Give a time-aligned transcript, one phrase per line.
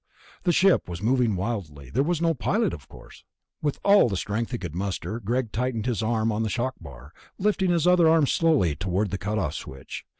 [0.45, 3.23] The ship was moving wildly; there was no pilot, no course.
[3.61, 7.13] With all the strength he could muster Greg tightened his arm on the shock bar,
[7.37, 10.03] lifting his other arm slowly toward the cut off switch.